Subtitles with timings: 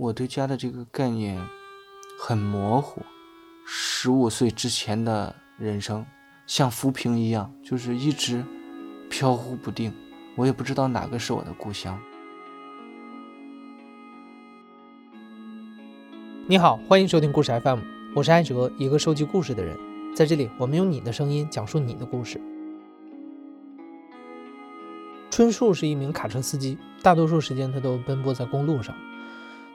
[0.00, 1.38] 我对家的这个概念
[2.18, 3.02] 很模糊。
[3.66, 6.06] 十五岁之前的人生
[6.46, 8.42] 像浮萍一样，就是一直
[9.10, 9.92] 飘忽不定，
[10.36, 12.00] 我也不知道哪个是我的故乡。
[16.46, 17.80] 你好，欢迎收听故事 FM，
[18.16, 19.76] 我是艾哲，一个收集故事的人。
[20.16, 22.40] 在这里，我们用你的声音讲述你的故事。
[25.30, 28.96] 春树是一名卡车司机，大多数时间他都奔波在公路上。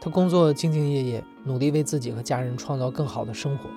[0.05, 3.67] 他工作兢兢业业，努力为自己和家人创造更好的生活。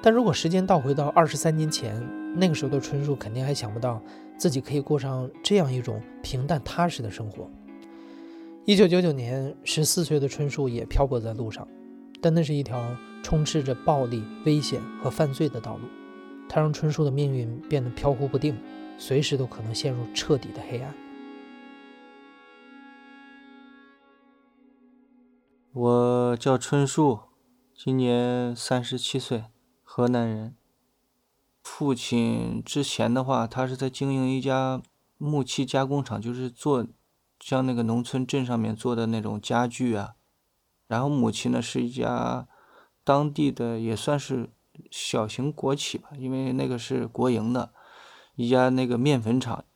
[0.00, 2.02] 但如果时间倒回到二十三年前，
[2.34, 4.02] 那个时候的春树肯定还想不到
[4.38, 7.50] 自己可以过上这样一种平淡踏实的生活。
[8.64, 11.68] 一九九九年，十四岁的春树也漂泊在路上。
[12.22, 12.82] 但那是一条
[13.22, 15.82] 充斥着暴力、危险和犯罪的道路，
[16.48, 18.56] 它让春树的命运变得飘忽不定，
[18.96, 20.94] 随时都可能陷入彻底的黑暗。
[25.78, 27.20] 我叫春树，
[27.76, 29.44] 今年三十七岁，
[29.82, 30.56] 河南人。
[31.62, 34.80] 父亲之前的话，他是在经营一家
[35.18, 36.86] 木器加工厂，就是做
[37.38, 40.14] 像那个农村镇上面做的那种家具啊。
[40.86, 42.48] 然后母亲呢是一家
[43.04, 44.48] 当地的也算是
[44.90, 47.74] 小型国企吧，因为那个是国营的，
[48.36, 49.66] 一家那个面粉厂。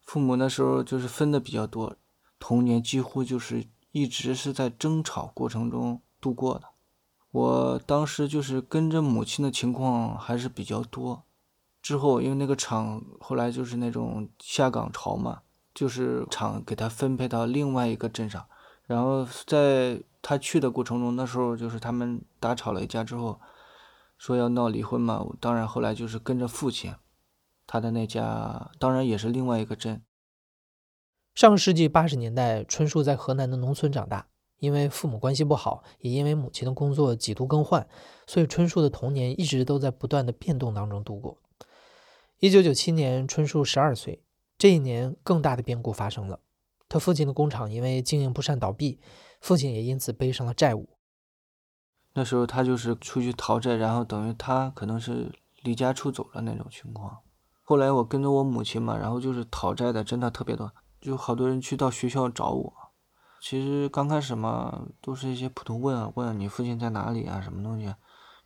[0.00, 1.94] 父母那时候就是分的比较多，
[2.38, 3.66] 童年几乎就是
[3.96, 6.64] 一直是在争吵过程中度过的。
[7.30, 11.24] 我当时就是跟着母亲的情况还是比较多。
[11.80, 15.42] 之后因为那个厂后来就是那种下岗潮嘛，
[15.74, 18.46] 就是厂给他分配到另外一个镇上，
[18.86, 20.02] 然后在。
[20.28, 23.40] 他去的过程中，那时候就是他们打吵了一架之后，
[24.18, 25.24] 说要闹离婚嘛。
[25.38, 26.92] 当然后来就是跟着父亲，
[27.64, 30.02] 他的那家当然也是另外一个镇。
[31.36, 34.26] 上个世纪八十年代，春树在河南的农村长大，
[34.58, 37.86] 因为父母关系不好，也因为母亲的工作几度更换，
[38.26, 41.36] 所以春树的童年一直都在不断的变动当中度过。
[42.38, 44.22] 一九九七年，春树十二岁，
[44.56, 46.40] 这一年更大的变故发生了，
[46.88, 48.98] 他父亲的工厂因为经营不善倒闭。
[49.42, 50.88] 父亲也因此背上了债务。
[52.14, 55.30] 那时候他就是出去讨债，然后等于他可能是
[55.62, 57.18] 离家出走了那种情况。
[57.60, 60.72] 后来我跟着我母亲嘛，然后就是讨债的真的特别多，
[61.06, 62.72] 就好多人去到学校找我。
[63.40, 67.94] 其实刚开始嘛，都是一些普通问啊，问你父亲在哪里啊，什么东西。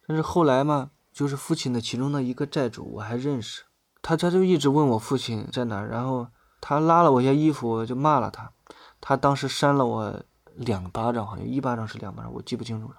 [0.06, 3.65] 但是后来嘛，就是父亲的其中的一个债主我还认识，
[4.03, 6.28] 他他就一直问我父亲在哪，然后
[6.60, 8.53] 他拉了我一下衣服，就骂了他，
[9.00, 10.22] 他当时扇了我。
[10.56, 12.97] 两巴掌好像一巴掌是两巴掌，我记不清楚了。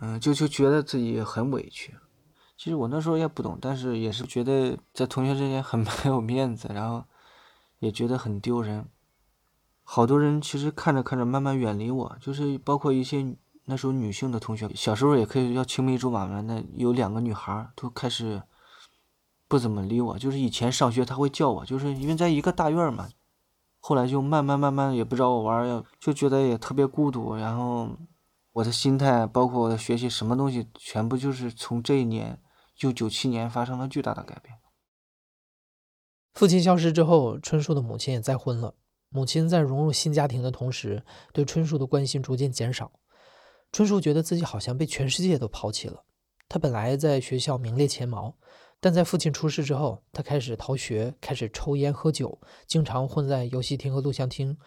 [0.00, 1.94] 嗯，就就觉得自己很委屈。
[2.58, 7.02] 其实我那时候也不懂，但是也是觉得在同学之间很没有面子，然后
[7.82, 8.86] 也觉得很丢人。
[9.82, 16.40] 好多人其实看着看着慢慢远离我，就是包括一些那时候女性的同学，小时候也可以叫青梅竹马嘛。
[16.42, 18.40] 那有两个女孩都开始
[19.48, 23.08] 不怎么理我，就是以前上学她会叫我，就是因为在一个大院嘛。
[23.80, 27.34] 后来就慢慢慢慢也不找我玩儿，就觉得也特别孤独。
[27.34, 27.90] 然后
[28.52, 32.40] 我的心态，包括我的学习，什么东西，全部就是从这一年，
[32.76, 34.61] 就九七年发生了巨大的改变。
[36.34, 38.74] 父亲消失之后，春树的母亲也再婚了。
[39.08, 42.92] 母亲在融入新家庭的同时，对春树的关心逐渐减少。
[43.70, 46.04] 春树觉得自己好像被全世界都抛弃了。
[46.48, 48.36] 他本来在学校名列前茅。
[48.84, 54.58] 但在父亲出事之后，他开始逃学，开始抽烟喝酒，经常混在游戏厅和录像厅。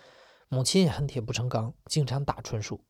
[0.47, 2.85] 母亲也恨铁不成钢，经常打春树。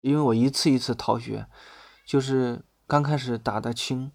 [0.00, 1.46] 因为我一次一次逃学，
[2.04, 4.10] 就是刚开始打的轻，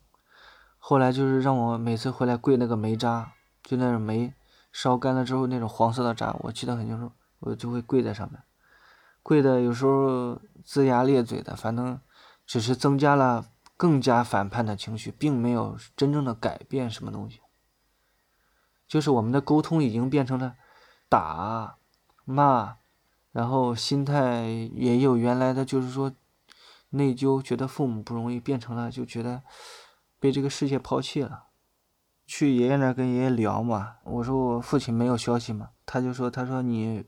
[0.89, 4.33] 后来就是让我每次回来跪那个煤渣，就那种煤
[4.71, 8.41] 烧干了之后那种黄色的渣，我记得很清楚，我就会跪在上面，
[9.21, 11.99] 跪的有时候龇牙咧嘴的，反正
[12.45, 13.47] 只是增加了。
[13.75, 17.41] 更加反叛的情绪，并没有真正的改变什么东西。
[18.88, 20.56] 就是我们的沟通已经变成了
[21.07, 21.77] 打、
[22.25, 22.77] 骂，
[23.31, 26.12] 然后心态也有原来的就是说
[26.89, 29.44] 内疚，觉得父母不容易，变成了就觉得
[30.19, 31.45] 被这个世界抛弃了。
[32.25, 37.05] 去爷爷那跟爷爷聊嘛，我说我父亲没有消息嘛，他就说他说你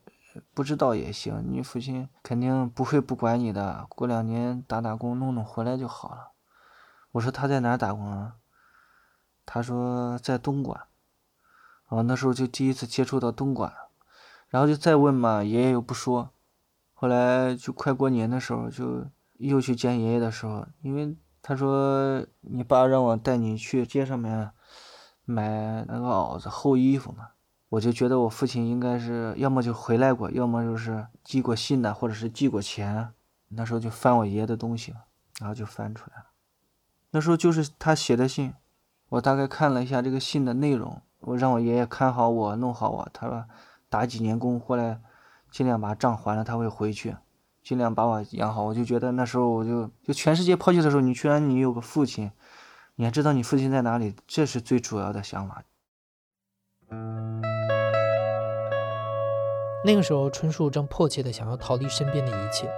[0.53, 6.31] 不知道也行，你父亲肯定不会不管你的，过两年打打工弄弄回来就好了。
[7.11, 8.35] 我说他在哪打工啊？
[9.45, 10.85] 他说在东莞。
[11.87, 13.73] 哦，那时候就第一次接触到东莞，
[14.47, 16.29] 然后就再问嘛，爷爷又不说。
[16.93, 19.07] 后来就快过年的时候，就
[19.39, 24.51] 又去见爷爷的时候，因为他说你爸让我带你去街上面
[25.25, 27.29] 买那个袄子厚衣服嘛。
[27.69, 33.09] 我就觉得我父亲应该是要么就回来过，要么就是寄过信的，或者是寄过钱。
[33.49, 34.95] 那时候就翻我爷爷的东西，
[35.39, 36.25] 然后就翻出来了。
[37.11, 38.55] 那时候就是他写的信，
[39.09, 43.09] 我大概看了一下这个信的内容，我让我爷爷看好我，弄好我。
[43.13, 43.45] 他说
[43.87, 44.99] 打几年工回来，
[45.51, 47.15] 尽量把账还了，他会回去，
[47.63, 48.63] 尽量把我养好。
[48.63, 52.31] 我就觉得那时候我就就全世界抛弃的时候，你居然你有个父亲，
[52.95, 55.63] 你还知道你父亲在哪里，这是最主要的想法。
[59.85, 62.69] 那个时候，春树正迫切的想要逃离身边的一切，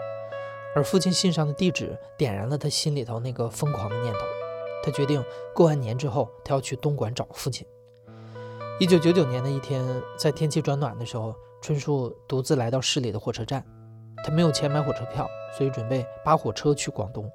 [0.75, 4.19] 而父亲信上的地址点燃了他心里头那个疯狂的念头。
[4.83, 5.23] 他决定
[5.55, 7.65] 过完年之后，他要去东莞找父亲。
[8.79, 9.83] 一九九九年的一天，
[10.17, 13.65] 在天气转暖的时候，春树独自来到市里的火车站。
[14.23, 15.27] 他没有钱买火车票，
[15.57, 17.29] 所以准备扒火车去广东。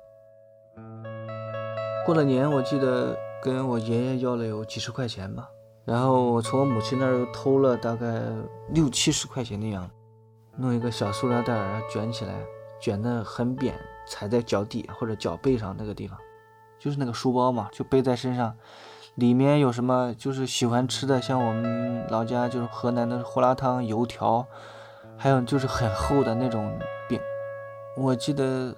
[2.04, 5.48] 过了年，我记得跟我爷爷要了有几十块钱吧。
[5.84, 8.20] 然后我从我母亲那儿又偷了大概
[8.70, 9.88] 六七十块钱那样，
[10.56, 12.34] 弄一个小塑料袋，然后卷起来，
[12.80, 13.74] 卷得很扁，
[14.08, 16.18] 踩在脚底或者脚背上那个地方，
[16.78, 18.56] 就是那个书包嘛，就背在身上。
[19.14, 20.14] 里面有什么？
[20.18, 24.46] 就是喜欢吃的，像我们老家就是河南的胡辣汤、油条，
[25.16, 26.70] 还有就是很厚的那种
[27.08, 27.18] 饼。
[27.96, 28.74] 我记得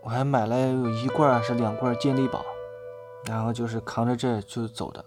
[0.00, 2.44] 我还买了有一罐是两罐健力宝，
[3.28, 5.04] 然后就是扛着这就走的。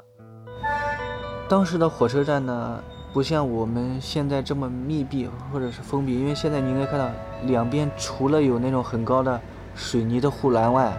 [1.48, 7.10] 当时的火车站呢，不像我们现在这么密闭或者是封闭，因为现在你应该看到
[7.44, 9.40] 两边除了有那种很高的
[9.76, 10.98] 水泥的护栏外，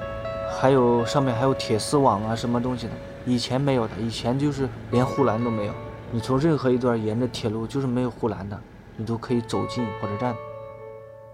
[0.52, 2.92] 还有上面还有铁丝网啊什么东西的，
[3.24, 5.72] 以前没有的，以前就是连护栏都没有，
[6.10, 8.60] 你从任何一段沿着铁路就是没有护栏的，
[9.00, 10.36] 你都可以走进火车站。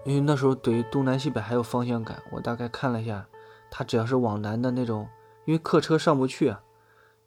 [0.05, 3.25] 因为那时候对于东南西北还有方向感，我大概看了一下，
[3.69, 5.05] 它只要是往南的那种，
[5.43, 6.61] 因为客车上不去啊。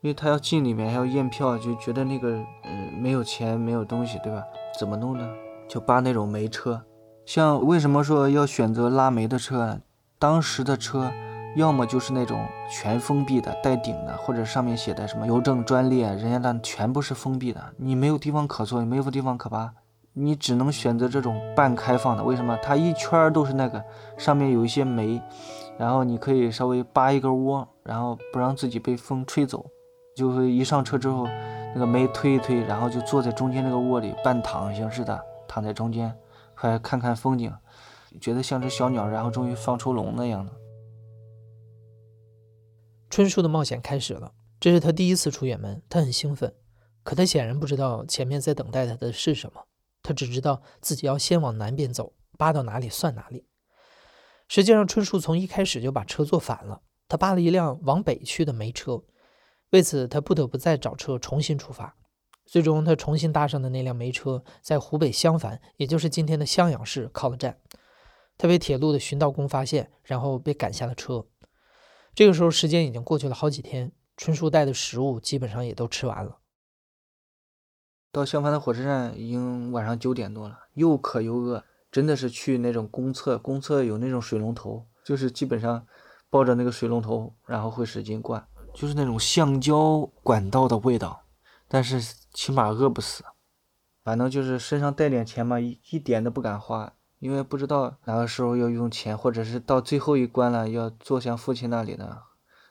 [0.00, 2.30] 因为他要进里面，还要验票，就觉得那个，
[2.64, 4.42] 嗯，没有钱，没有东西，对吧？
[4.78, 5.28] 怎么弄呢？
[5.68, 6.82] 就扒那种煤车。
[7.26, 9.78] 像为什么说要选择拉煤的车？
[10.18, 11.12] 当时的车，
[11.54, 19.74] 要么就是那种全封闭的，带顶的，或者上面写的什么邮政专列，人家那全部是封闭的，你没有地方可坐，也没有地方可扒，
[20.12, 22.22] 你只能选择这种半开放的。
[22.22, 22.56] 为什么？
[22.62, 23.82] 它一圈都是那个，
[24.18, 25.20] 上面有一些煤，
[25.78, 29.64] 然后你可以稍微扒一个窝，然后不让自己被风吹走。
[30.16, 31.26] 就会一上车之后，
[31.74, 35.18] 那个煤推一推，然后就坐在中间那个窝里，半躺形似的
[35.48, 36.14] 躺在中间，
[36.54, 37.50] 快看看风景，
[38.20, 40.52] 觉得像只小鸟，然后终于放出笼那样的。
[43.08, 46.52] 春树的冒险开始了，这是他第一次出远门，他很兴奋，
[47.02, 49.62] 可他显然不知道前面在等待他的是什么，
[50.02, 53.46] 他只知道自己要先往南边走，扒到哪里算哪里。
[54.48, 59.04] 实际上，春树从一开始就把车坐反了，他扒了一辆往北去的煤车。
[59.70, 61.96] 为此，他不得不再找车重新出发。
[62.44, 67.60] 最终，他重新搭上的那辆煤车在湖北襄樊，也就是今天的襄阳市靠了站。
[68.36, 71.24] 他被铁路的巡道工发现，然后被赶下了车。
[72.12, 76.39] 这个时候，时间已经过去了好几天，春树带的食物基本上也都吃完了。
[78.12, 85.86] 到襄樊的火车站已经晚上九点多了，又渴又饿，真的是去那种公厕，公厕有那种水龙头，就是基本上
[86.28, 88.46] 抱着那个水龙头，然后会使劲灌。
[88.72, 91.24] 就是那种橡胶管道的味道，
[91.66, 92.00] 但是
[92.32, 93.24] 起码饿不死。
[94.04, 102.22] 反正就是身上带点钱嘛，一一点都不敢花，因为不知道哪个时候要用钱，或者是到最后一关了要坐向父亲那里呢，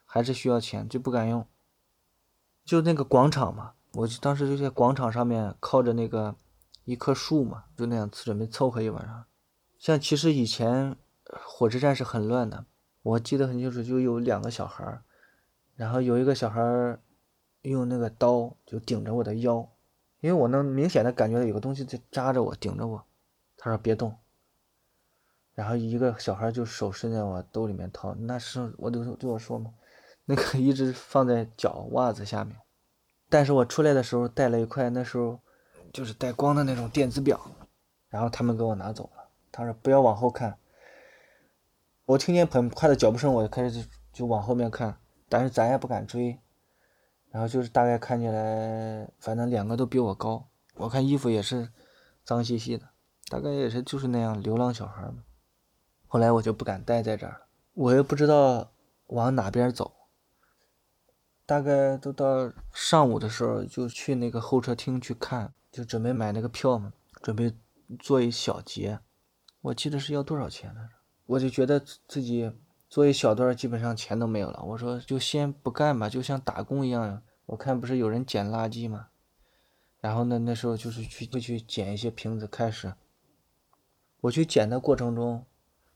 [0.06, 1.46] 还是需要钱，就不敢用。
[2.64, 6.36] 就那个广场嘛，我就当时就在广场上面靠着那个
[6.86, 9.26] 一棵树嘛，就那样准备凑合一晚上。
[9.78, 12.66] 像其实以前火车站是很乱的，
[13.02, 15.04] 我记得很清楚，就有两个小孩儿。
[15.76, 17.00] 然后有一个小孩儿
[17.62, 19.68] 用那个刀就顶着我的腰，
[20.20, 23.06] 因为我能明显的感觉到有个东西在扎着我，顶着我。
[23.58, 24.16] 他说别动。
[25.56, 29.74] 然后一个小孩就手伸在我兜里面掏，那是我都对我说嘛，
[30.26, 32.56] 那个一直放在脚袜子下面。
[33.30, 35.40] 但是我出来的时候带了一块那时候
[35.94, 37.40] 就是带光的那种电子表，
[38.10, 39.30] 然后他们给我拿走了。
[39.52, 40.58] 他说不要往后看。
[42.06, 44.98] 我听见很快的脚步声，我就开始就往后面看。
[45.30, 46.40] 但是咱也不敢追，
[47.30, 51.70] 然后就是大概看起来，反正两个都比我高，我看衣服也是
[52.24, 52.90] 脏兮兮的，
[53.30, 55.24] 大概也是就是那样流浪小孩嘛。
[56.08, 57.42] 后来我就不敢待在这儿了，
[57.76, 58.72] 我也不知道
[59.06, 59.99] 往哪边走。
[61.50, 67.52] 大概都到上午的时候，就去那个候车厅去看，就准备买那个票嘛，准备
[67.98, 69.00] 坐一小节。
[69.62, 70.90] 我记得是要多少钱来着？
[71.26, 72.52] 我就觉得自己。
[72.88, 74.64] 做一小段，基本上钱都没有了。
[74.64, 77.22] 我说就先不干吧，就像打工一样。
[77.46, 79.10] 我看不是有人捡垃圾吗？
[80.00, 82.96] 然后呢，那时候就是去会去捡一些瓶子，开始。
[84.22, 85.46] 我去捡的过程中，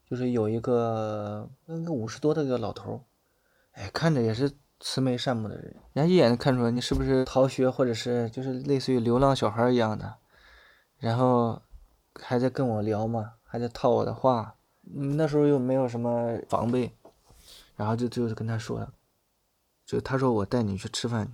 [0.08, 3.02] 就是有一个那个五十多的个老头儿，
[3.72, 4.52] 哎，看着也是
[4.86, 10.16] 慈眉善目的人，人家一眼就看出来你是不是逃学，或者是就是类似于流浪小孩一样的，
[10.98, 11.62] 然后
[12.20, 14.56] 还在跟我聊嘛，还在套我的话。
[14.82, 16.98] 那时候又没有什么防备，
[17.78, 18.86] 然后就就是跟他说，
[19.86, 21.34] 就他说我带你去吃饭去。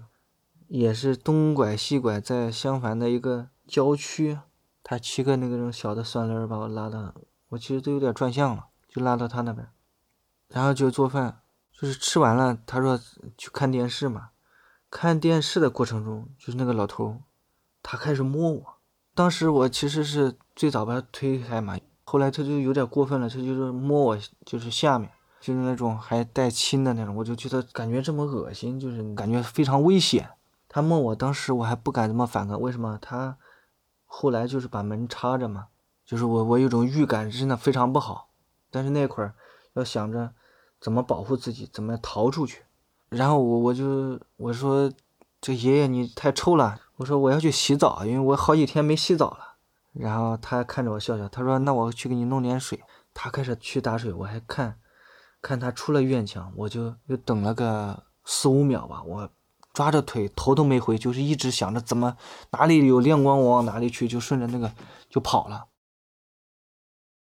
[0.67, 4.37] 也是东拐西拐，在襄樊的一个郊区，
[4.83, 7.15] 他骑个那个种小的三轮把我拉到，
[7.47, 9.67] 我其实都有点转向了，就拉到他那边，
[10.49, 11.41] 然后就做饭，
[11.79, 12.99] 就是吃完了，他说
[13.37, 14.31] 去看电视嘛，
[14.91, 17.21] 看电视的过程中，就是那个老头，
[17.81, 18.65] 他开始摸我，
[19.15, 25.09] 当时我其实是最早把他推开嘛，后来他就有点过分了，他就是摸我就是下面，
[25.39, 30.29] 就是那种还带亲的那种，我就觉得感觉这么恶心，就是感觉非常危险。
[30.67, 32.99] 他摸我，当时我还不敢这么反抗，为什么？
[33.01, 33.37] 他
[34.05, 35.67] 后来就是把门插着嘛，
[36.05, 38.27] 就是我我有种预感，真的非常不好。
[38.69, 39.33] 但是那会儿
[39.73, 40.33] 要想着
[40.79, 42.63] 怎么保护自己，怎么逃出去。
[43.09, 44.91] 然后我我就我说
[45.41, 49.55] 这爷爷你太臭了，我说我要去洗澡，因为我好几天没洗澡了。
[49.93, 52.81] 然后他看着我笑笑，他说那我去给你弄点水。
[53.13, 54.79] 他开始去打水，我还看
[55.41, 59.29] 看他出了院墙，我就又等了个四五秒吧，我。
[59.71, 62.17] 抓着腿，头都没回，就是一直想着怎么
[62.49, 64.73] 哪里有亮光，我往哪里去，就顺着那个
[65.09, 65.67] 就跑了。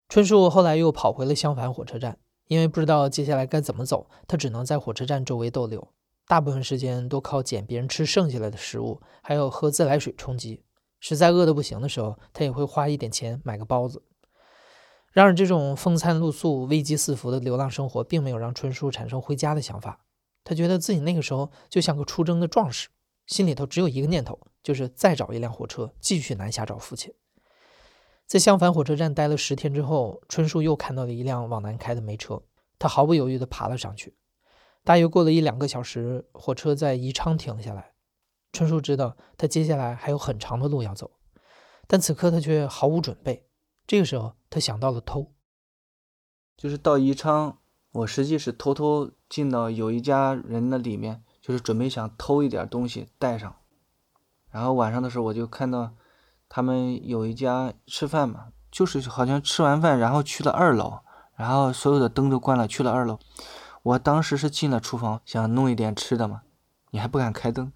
[0.09, 5.89] 春树后来又跑回了襄樊火车站，因为不知道接下来该怎么走，他只能在火车站周围逗留，
[6.27, 10.63] 大部分时间都靠捡别人吃剩下来的食物，还有喝自来水充饥。
[11.01, 14.03] 实在饿得不行的时候，他也会花一点钱买个包子。
[15.13, 20.05] 然而，这种风餐露宿、危机四伏的流浪生活，并没有让春树产生回家的想法。
[20.43, 22.89] 他觉得自己那个时候就像个出征的壮士，
[23.27, 27.15] 心里头只有一个念头，就是再找一辆火车继续南下找父亲。
[28.26, 32.43] 在襄樊火车站待了十天之后，春树又看到了一辆往南开的煤车，
[32.78, 34.16] 他毫不犹豫地爬了上去。
[34.83, 37.93] 大约过了一两个小时，火车在宜昌停了下来。
[38.52, 41.11] 春树知道他接下来还有很长的路要走，
[41.87, 43.49] 但此刻他却毫无准备。
[43.87, 45.33] 这个时候，他想到了偷，
[46.57, 47.59] 就是到宜昌。
[47.93, 53.54] 我实际是偷偷进到有一家人的里面，就是准备想偷一点东西带上。
[54.50, 55.95] 然后晚上的时候，我就看到
[56.49, 61.01] 他们有一家吃饭嘛，就是好像吃完饭，然后去了二楼，
[61.37, 63.19] 然后所有的灯都关了，去了二楼。
[63.83, 66.43] 我当时是进了厨房，想弄一点吃的嘛，
[66.91, 67.73] 你还不敢开灯，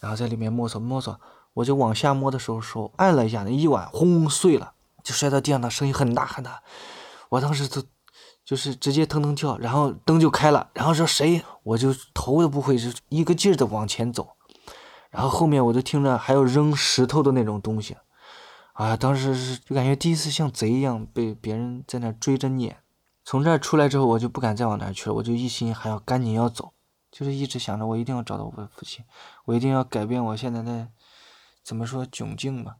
[0.00, 1.20] 然后在里面摸索摸索，
[1.54, 4.72] 我就往下摸的时候，手按了一下，那一碗轰碎了，
[5.02, 6.62] 就摔到地上的声音很大很大，
[7.30, 7.82] 我当时都。
[8.42, 14.30] 就是直接腾腾跳，然后灯就开了，然后说谁，我就头都不回，就一个劲儿的往前走，
[15.10, 17.96] 然后后面我就听着还有扔石头的那种东西，
[18.80, 22.78] 啊，当时是就感觉第一次像贼一样被别人在那追着撵。
[23.26, 26.72] 从这儿出来之后，我就不敢再往那儿去了，我就一心还要赶紧要走，
[27.12, 29.04] 就是一直想着我一定要找到我的父亲，
[29.44, 30.88] 我一定要改变我现在的
[31.62, 32.76] 怎么说窘境吧。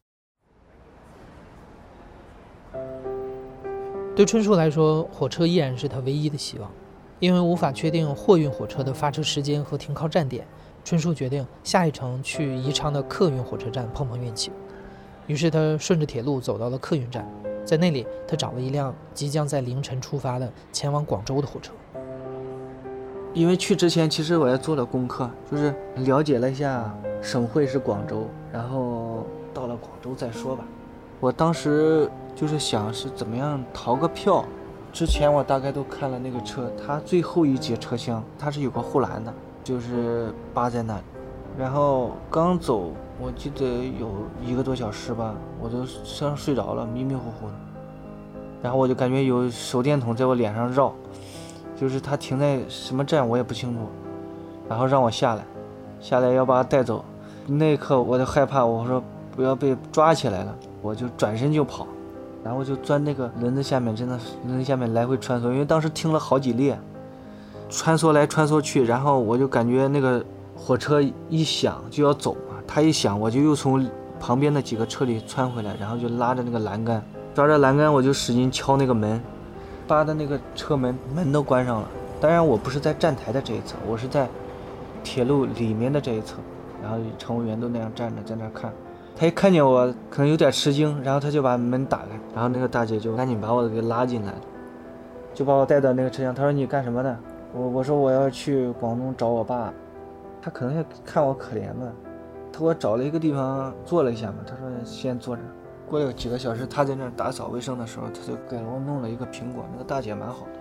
[4.16, 6.72] 对春树来说，火车依然是他唯一的希望。
[7.18, 10.48] 因为无法确定货运火车的发车时间和停靠站点，
[10.82, 14.50] 春树决定下一程去宜昌的客运火车站碰碰运气。
[15.26, 17.28] 于是他顺着铁路走到了客运站，
[17.64, 21.72] 在那里，他找了一辆即将在凌晨出发的前往广州的火车。
[23.32, 30.64] 因为去之前，其实我也做了功课，就是了解了一下省会是广州，然后到了广州再说吧。
[31.18, 32.10] 我当时。
[32.32, 34.42] 就是想是怎么样逃个票，
[34.92, 41.02] 之前我大概都看了那个车，它最后一节车厢它是有个护栏的，就是扒在那里。
[41.60, 42.90] 然后刚走，
[43.20, 44.08] 我记得有
[44.42, 47.52] 一个多小时吧，我都像睡着了，迷迷糊糊的。
[48.62, 50.90] 然后我就感觉有手电筒在我脸上绕，
[51.76, 53.80] 就是他停在什么站我也不清楚，
[54.70, 55.44] 然后让我下来，
[56.00, 57.04] 下来要把他带走。
[57.46, 59.02] 那一刻我就害怕，我说
[59.36, 61.86] 不要被抓起来了，我就转身就跑。
[62.42, 66.78] 然后就钻那个轮子下面，真的轮子下面来回穿梭，因为当时听了好几列，
[67.68, 70.24] 穿梭来穿梭去，然后我就感觉那个
[70.62, 73.88] 火车一响就要走嘛，它一响我就又从
[74.20, 77.02] 旁边的几个车里窜回来，然后就拉着那个栏杆，
[77.34, 79.20] 抓着栏杆我就使劲敲那个门，
[79.88, 81.88] 扒的那个车门门都关上了。
[82.20, 84.28] 当然我不是在站台的这一侧，我是在
[85.02, 86.36] 铁路里面的这一侧，
[86.82, 88.70] 然后乘务员都那样站着在那看。
[89.16, 94.34] 他一看见我，可能有点吃惊，然后他就把门打开，然后那个大姐就赶紧把我给拉进来，
[95.34, 96.34] 就把我带到那个车厢。
[96.34, 97.16] 他说：“你干什么的？”
[97.52, 99.72] 我我说：“我要去广东找我爸。”
[100.42, 101.86] 他可能也看我可怜吧，
[102.52, 105.42] 他给我找了一个地方坐了一下嘛，他说先坐着。
[105.88, 109.64] 过了几个小时，他在那儿打扫卫生的时候，他就给我弄了一个苹果。
[109.72, 110.52] 那个大姐蛮好的。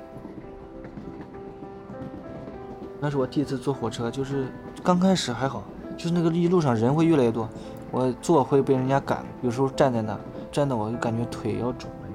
[2.99, 4.47] 那是我第一次坐火车，就是
[4.83, 5.63] 刚开始还好，
[5.95, 7.47] 就是那个一路上人会越来越多，
[7.91, 10.19] 我坐会被人家赶，有时候站在那，
[10.51, 12.07] 站的我就感觉腿要肿了，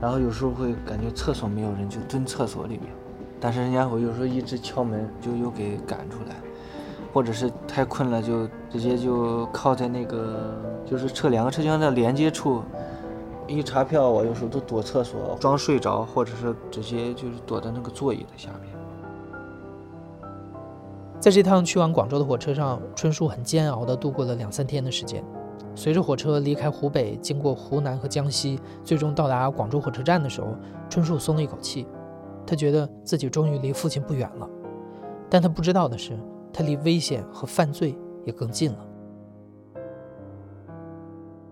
[0.00, 2.84] 然后有时候会感觉厕所没有人，就蹲厕所里面，
[3.40, 6.36] 但是人家会有时候一直敲门，就又给赶出来，
[7.12, 12.62] 或者是太困了就直接就靠在那个就是车两个车厢的连接处，
[13.46, 18.72] 一查票我有时候都躲厕所装睡着，或者是直接就是躲在那个座椅的下面。
[21.20, 25.24] 在这趟去往广州的火车上，春树很煎熬地度过了两三天的时间。
[25.74, 30.48] 随着火车离开湖北，经过湖南和江西，最终到达广州火车站的时候，
[30.88, 31.86] 春树松了一口气，
[32.46, 34.48] 他觉得自己终于离父亲不远了。
[35.28, 36.18] 但他不知道的是，
[36.58, 37.96] 他离危险和犯罪
[38.26, 38.84] 也更近了。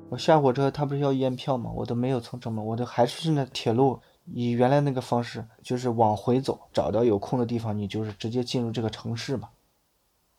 [0.08, 1.70] 我下火车，他不是要验票吗？
[1.72, 9.50] 我都没有从正门，我都还是那铁路，以原来那个方式，就是往回走，找到有空的地方，你就是直接进入这个城市嘛。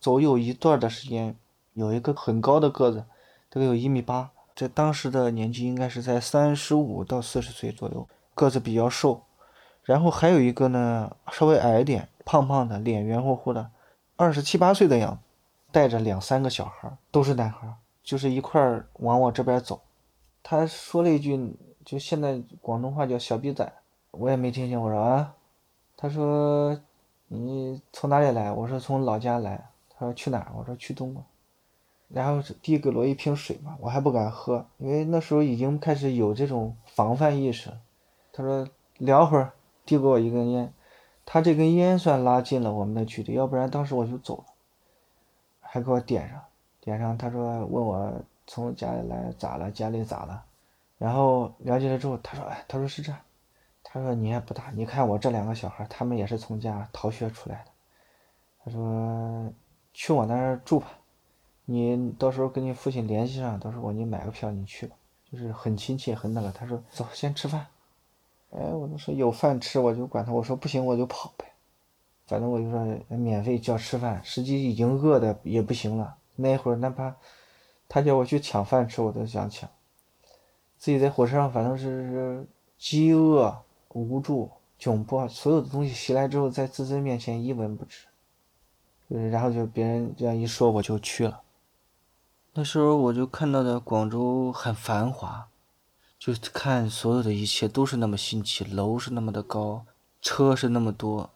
[0.02, 1.38] 走有一段的时间，
[1.72, 3.06] 有一个很高的个子，
[3.50, 8.06] 大概有一米八，在当时的年纪应该是在三十五到四十岁左右，
[8.36, 9.22] 个子比较瘦。
[9.84, 13.72] 然后还有一个呢，稍微矮一点，胖胖的，脸圆乎乎的，
[14.18, 15.20] 二十七八岁的样子，
[15.72, 17.72] 带着两三个小孩，都是男孩，
[18.04, 19.80] 就是一块儿往我这边走。
[20.42, 21.56] 他说了一句，
[21.86, 23.72] 就现在广东话叫小逼崽，
[24.10, 24.82] 我也没听清。
[24.82, 25.36] 我说啊，
[25.96, 26.80] 他说
[27.28, 28.52] 你从哪里来？
[28.52, 29.70] 我说从老家来。
[30.00, 30.52] 他说去哪儿？
[30.56, 31.24] 我说去东莞，
[32.10, 37.72] 然后递给我一瓶水嘛，我还不敢喝，因为那时候已经开始有这种防范意识。
[38.32, 39.54] 他说聊会儿，
[39.86, 40.72] 递给我一根烟，
[41.30, 44.46] 他这根烟算拉近了我们的距离，要不然当时我就走了。
[45.60, 46.42] 还给我点上，
[46.80, 47.18] 点上。
[47.18, 48.12] 他说问我
[48.48, 50.44] 从家里来咋了，家里咋了？
[50.98, 53.20] 然后了解了之后，他说哎，他说是这样，
[53.84, 57.72] 他说你也不大，你看我这两个小孩，他们也是从家逃学出来的。
[58.64, 59.54] 他说。
[60.00, 60.92] 去我那儿住吧，
[61.66, 64.96] 你到时候跟你父亲联系上，到时候我给你买个票，你去吧。
[65.32, 66.52] 就是很亲切，很那个。
[66.52, 67.66] 他说走，先吃饭。
[68.60, 70.32] 哎，我就说有饭吃，我就管他。
[70.32, 71.46] 我说不行，我就跑呗。
[72.26, 72.84] 反正我就说
[73.16, 76.18] 免费叫吃饭，实际已经饿的也不行了。
[76.36, 77.16] 那会儿哪怕
[77.88, 79.70] 他叫我去抢饭吃，我都想抢。
[80.78, 82.46] 自己在火车上，反正是
[82.78, 83.56] 饥饿、
[83.90, 88.08] 无助、窘迫，所有的东西袭来之后，在自身面前一文不值。
[89.08, 91.42] 然后就别人这样一说，我就去了。
[92.54, 95.48] 那时候我就看到的广州很繁华，
[96.20, 99.86] 就看所有的一切都是那么新奇，楼是那么的高，
[100.22, 101.30] 车是那么多，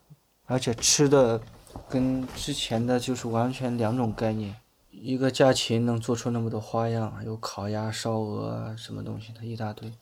[0.46, 1.40] 而且吃的
[1.88, 4.56] 跟之前的就是完全两种概念。
[4.90, 9.94] 一个家禽能做出那么多花样，有烤鸭、烧鹅什么东西的一大堆，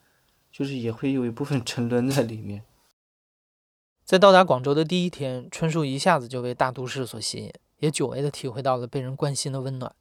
[0.52, 2.64] 就是也会有一部分沉沦在里面。
[4.04, 9.94] 在到达广州的第一天，春树一下子就被大都市所吸引，也久违的体会到了被人关心的温暖。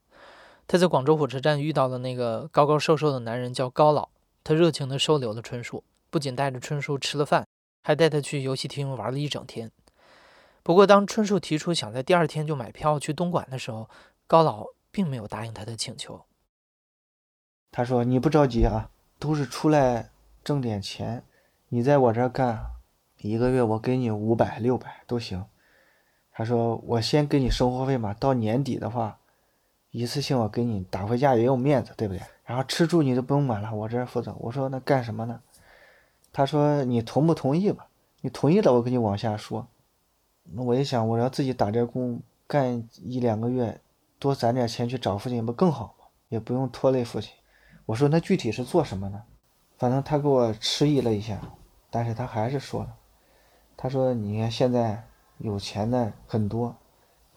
[0.67, 4.09] 他在广州火车站遇到了那个高高瘦瘦的男人，叫高老。
[4.49, 7.45] 他热情地收留了春树，不仅带着春树吃了饭，
[7.83, 9.71] 还带他去游戏厅玩了一整天。
[10.63, 13.87] 不过，当春树提出想在第二天就买票去东莞的时候，
[14.25, 16.25] 高老并没有答应他的请求。
[17.69, 20.09] 他说：“你不着急啊，都是出来
[20.43, 21.23] 挣点钱，
[21.67, 22.71] 你在我这儿干。”
[23.21, 25.45] 一个月我给你五百六百都行，
[26.31, 29.18] 他说我先给你生活费嘛，到年底的话，
[29.91, 32.21] 一次性我给你打回家也有面子，对不对？
[32.43, 34.35] 然后吃住你都不用管了，我这负责。
[34.39, 35.41] 我说那干什么呢？
[36.31, 37.87] 他说你同不同意吧？
[38.21, 39.67] 你同意了，我跟你往下说。
[40.43, 43.79] 那我一想，我要自己打点工干一两个月，
[44.19, 46.05] 多攒点钱去找父亲不更好吗？
[46.29, 47.33] 也不用拖累父亲。
[47.85, 49.23] 我说那具体是做什么呢？
[49.77, 51.39] 反正他给我迟疑了一下，
[51.89, 52.95] 但是他还是说了。
[53.77, 56.75] 他说：“你看现在有钱的很多，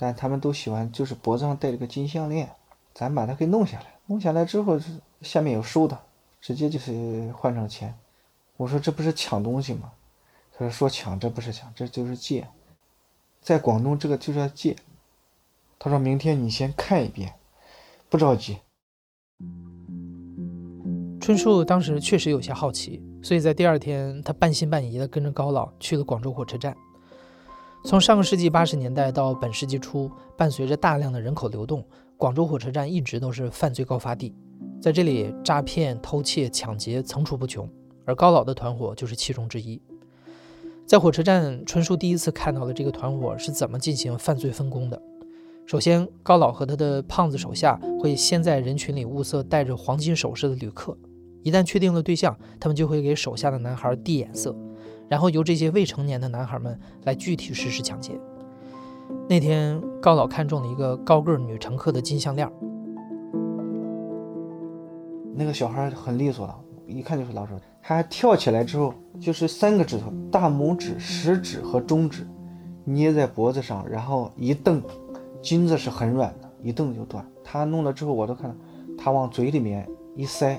[0.03, 2.51] 但他们都喜欢就是脖子上戴了个金项链，
[2.93, 5.97] 咱把它给弄下来，弄下来之后是下面有收的，
[6.41, 7.95] 直接就是换成钱。”
[8.59, 9.93] 我说：“这不是抢东西吗？”
[10.59, 12.49] 他说：“说抢这不是抢，这就是借，
[13.41, 14.75] 在广东这个就叫借。”
[15.79, 17.35] 他说明天你先看一遍，
[18.09, 18.59] 不着急。
[21.21, 26.77] 春树当时确实有些好奇，所以在第二天，他半信半疑的跟着高老去了广州火车站。
[27.85, 31.85] 从上个世纪八十年代到本世纪初，伴随着大量的人口流动，
[32.17, 34.33] 广州火车站一直都是犯罪高发地，
[34.81, 37.69] 在这里诈骗、偷窃、抢劫层出不穷，
[38.05, 39.83] 而高老的团伙就是其中之一。
[40.87, 45.03] 在火车站，春树第一次看到了这个团伙是怎么进行犯罪分工的。
[45.67, 50.97] 首先，高老和他的胖子手下会先在人群里物色戴着黄金首饰的旅客，
[51.43, 54.55] 一旦确定了对象，他们就会给手下的男孩递眼色，
[55.13, 58.19] 然后由这些未成年的男孩们来具体实施抢劫。
[59.29, 62.51] 那天，高老看中了一个高个女乘客的金项链，
[65.35, 67.53] 那个小孩很利索了，一看就是老手。
[67.83, 72.27] 他跳起来之后，就是三个指头，大拇指、食指和中指
[72.83, 74.83] 捏在脖子上，然后一蹬。
[75.43, 77.23] 金子是很软的，一蹬就断。
[77.45, 78.57] 他弄了之后，我都看到
[78.97, 80.59] 他往嘴里面一塞，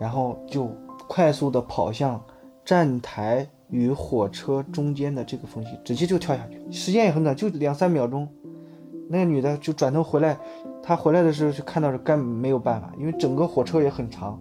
[0.00, 0.70] 然后就
[1.06, 2.18] 快速的跑向
[2.64, 6.60] 站台与火车中间的这个缝隙，直接就跳下去。
[6.70, 8.28] 时间也很短，就两三秒钟。
[9.08, 10.38] 那个女的就转头回来，
[10.82, 14.40] 她回来的时候就看到是根本没有办法，因为整个火车也很长，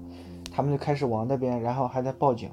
[0.54, 2.50] 他们就开始往那边，然后还在报警。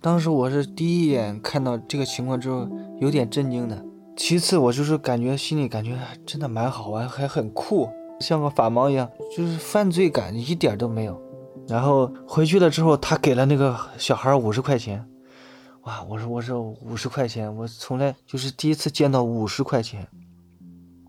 [0.00, 2.68] 当时我是第一眼看到这个情况之后，
[3.00, 3.84] 有点震惊的。
[4.16, 7.88] 其次，我就是感觉心里感觉真的蛮好玩，还很酷，
[8.20, 11.20] 像个法盲一样，就是犯罪感一点都没有。
[11.68, 15.06] 然后回去了之后，他给了那个小孩五十块钱，
[15.90, 16.06] 啊！
[16.08, 20.06] 我说我说五十块钱，我从来就是第一次见到五十块钱。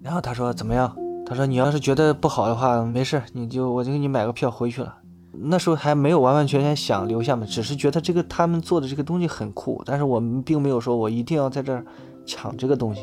[0.02, 0.98] 然后他说怎么样？
[1.24, 4.98] 他说你要是觉得不好的话，没事，你就我就给你买个票回去了。
[5.34, 11.86] 那时候还没有完完全全想留下嘛，只是觉得这个他们做的这个东西很酷，但是我们并没有说我一定要在这儿。
[12.24, 13.02] 抢这个东西，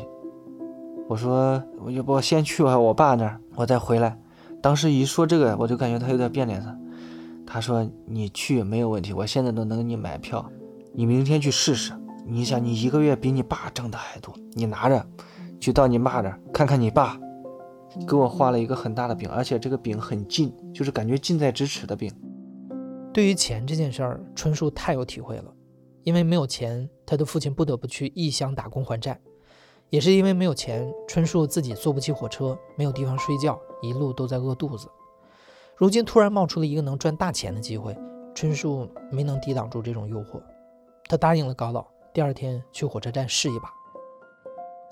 [1.09, 4.17] 我说我要不先去我爸那儿，我再回来。
[4.61, 6.73] 当时一说这个，我就感觉他有点变脸色。
[7.45, 10.49] 他说你去没有问题，我现在都能给你买票，
[10.93, 11.93] 你明天去试试。
[12.25, 15.05] 你想你一个月比你爸挣的还多，你拿着
[15.59, 17.19] 去到你爸那儿看看你爸。
[18.07, 22.13] 给我画了一个很大的饼，而且这个饼很近，就是感觉近在咫尺的饼。
[23.11, 25.51] 对于钱这件事儿，春树太有体会了。
[26.03, 29.19] 因为没有钱，他的父亲不得不去异乡打工还债。
[29.89, 34.87] 也是因为没有钱，春树自己坐不起火车，没有地方睡觉，一路都在饿肚子。
[35.75, 37.97] 如今突然冒出了一个能赚大钱的机会，
[38.35, 40.39] 春树没能抵挡住这种诱惑，
[41.09, 43.69] 他答应了高老，第二天去火车站试一把。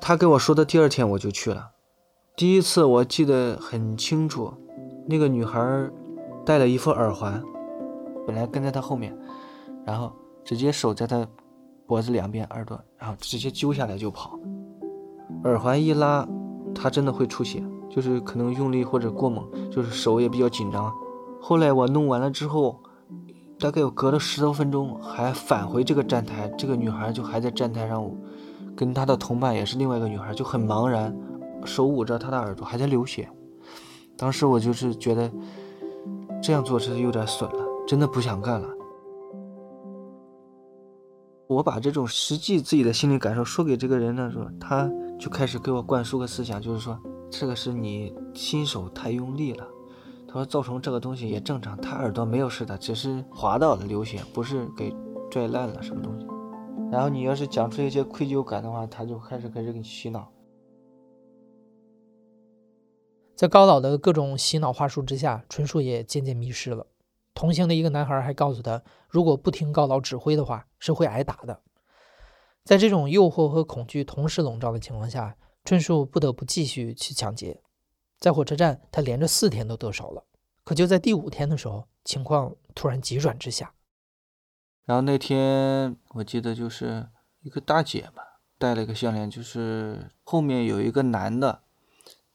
[0.01, 1.71] 他跟我说的第二天我就去了。
[2.35, 4.53] 第一次我记得很清楚，
[5.05, 5.89] 那个女孩
[6.45, 7.41] 戴了一副耳环，
[8.25, 9.17] 本来跟在他后面，
[9.85, 10.11] 然后。
[10.47, 11.27] 直接手在他
[11.85, 14.39] 脖子两边耳朵，然后直接揪下来就跑。
[15.43, 16.25] 耳环一拉，
[16.73, 20.89] 他真的会出血，就是可能用力或者过猛，就是手也比较紧张。
[21.41, 22.79] 后来我弄完了之后，
[23.59, 28.07] 大概有隔了十多分钟，还返回这个站台，这个女孩就还在站台上，
[28.75, 31.15] 跟她的同伴也是另外一个女孩，就很茫然，
[31.65, 33.27] 手捂着她的耳朵还在流血。
[34.15, 35.31] 当时我就是觉得
[36.41, 38.67] 这样做是有点损了，真的不想干了。
[41.47, 46.99] 我把这种实际自己的心理感受说给这个人的时候，他就开始给我灌输个思想，就是说
[47.31, 49.67] 这个是你新手太用力了。
[50.37, 54.93] 说造成这个东西也正常，他耳朵没有事的，只是滑到了流血，不是给
[55.29, 56.27] 拽烂了什么东西。
[56.91, 60.31] 然后你要是讲出一些愧疚感的话，他就开始开始给你洗脑。
[63.35, 66.87] 在高老的各种洗脑话术之下，纯树也渐渐迷失了。
[67.33, 71.61] 同行的一个男孩还告诉他，如果不听高老指挥的话，是会挨打的。
[72.63, 77.61] 在这种诱惑和恐惧同时笼罩的情况下，春树不得不继续去抢劫。
[78.17, 80.23] 在火车站，他连着四天都得手了。
[80.67, 83.71] 可就在第五天的时候，情况突然急转直下。
[84.83, 87.07] 然后那天我记得就是
[87.41, 91.61] 一个大姐吧，戴了一个项链，就是后面有一个男的，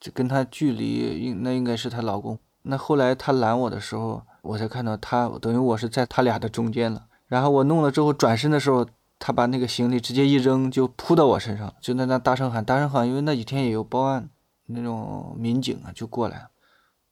[0.01, 2.39] 就跟她距离应那应该是她老公。
[2.63, 4.23] 那后来她拦我的时候。
[4.41, 7.07] 我才看到他，等于我是在他俩的中间了。
[7.29, 8.85] 然后我弄了之后，转身的时候，
[9.21, 13.07] 他把那个行李直接一扔，就扑到我身上，就在那大声喊，大声喊。
[13.07, 14.29] 因为那几天也有报案，
[14.67, 16.49] 那种民警啊就过来。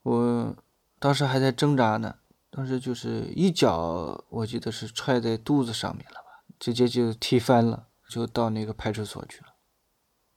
[0.02, 0.56] 我
[1.00, 2.16] 当时还在挣扎呢，
[2.50, 9.46] 当时就是一脚，我记得是踹在肚子上面了吧，直接就踢翻了，就到那个派出所去了。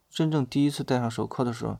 [0.08, 1.76] 真正第一次戴上手铐的时候，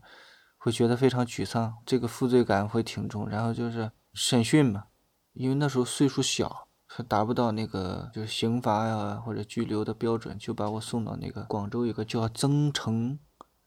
[0.59, 3.27] 会觉得非常沮丧，这个负罪感会挺重。
[3.27, 4.85] 然后就是审讯嘛。
[5.33, 13.19] 因为那时候岁数小，还达不到那个就是刑罚呀或者拘留的标准，就把我送到那个广州一个叫增城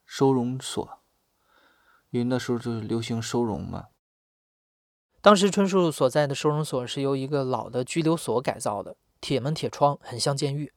[0.05, 0.87] 收容所。
[2.11, 3.85] 因为那时候就是流行收容嘛。
[5.27, 10.71] 当时春树所在的收容所是由一个老的拘留所改造的，铁门铁窗，很像监狱。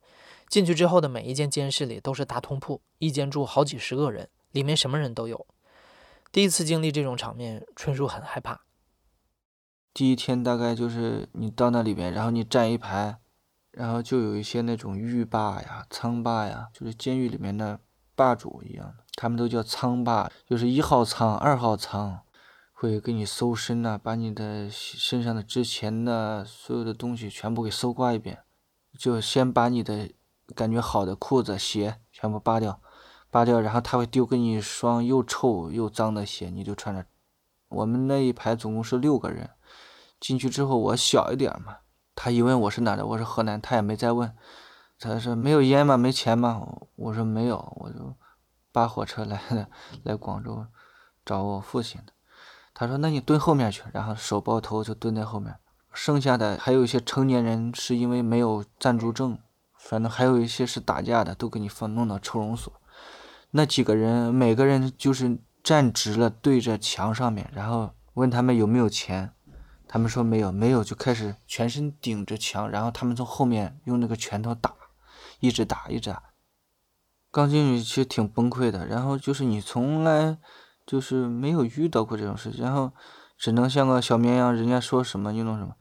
[0.48, 5.46] 进去之后的每一间监室里都是大通铺，一间住好几十个人，里面什么人都有。
[6.32, 8.62] 第一次经历这种场面，春树很害怕。
[9.94, 13.18] 第一天大概就是你到那里边，然后你站一排，
[13.70, 17.78] 然后就有一些那种狱霸呀、仓霸呀，就是监狱里面的
[18.16, 22.22] 霸主一样的，他们都叫仓霸，就是一号仓、二号仓，
[22.80, 28.38] 会给你搜身呐，把你的身上的之前的所有的东西全部给搜刮一遍，
[28.98, 30.10] 就先把你的
[30.54, 32.80] 感觉好的裤子、鞋全部扒掉，
[33.30, 37.04] 扒掉，然后他会丢给你一双又臭又脏的鞋，你就穿着。
[37.68, 39.50] 我们那一排总共是六个人，
[40.18, 41.80] 进去之后我小一点嘛，
[42.14, 44.34] 他一问我是哪的，我是河南，他也没再问。
[44.98, 45.98] 他说没有烟吗？
[45.98, 46.66] 没钱吗？
[46.96, 48.16] 我说没有，我就
[48.72, 49.68] 扒火车来的，
[50.04, 50.64] 来广州
[51.26, 52.14] 找我父亲的。
[52.80, 55.54] 他说那你蹲后面去，然后手抱头就蹲在后面。
[55.92, 59.38] 剩下的还有一些成年人是因为没有暂住证，
[59.76, 62.72] 反正还有一些是打架的，都给你放弄到收容所。
[63.50, 69.34] 那几个人每个人就是站直了，对着墙上面，然后问他们有没有钱。
[69.86, 74.72] 他们说没有，没有就开始全身顶着墙，然后他们从后面用那个拳头打。
[75.40, 76.22] 一直打，一直打。
[77.30, 80.38] 刚进去其实挺崩溃的，然后就是你从来
[80.90, 82.90] 就是没有遇到过这种事情，然后
[83.38, 85.76] 只能像个小绵羊，人家说什么就弄什么。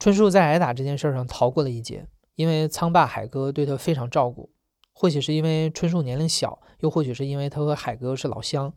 [0.00, 4.52] 春树在挨打这件事上逃过了一劫，因为仓霸海哥对他非常照顾。
[4.92, 8.74] 或许是因为春树年龄小，又或许是因为他和海哥是老乡。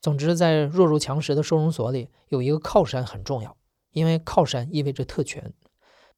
[0.00, 3.56] 总之，在弱肉强食的收容所里，有一个靠山很重要，
[3.90, 5.52] 因为靠山意味着特权，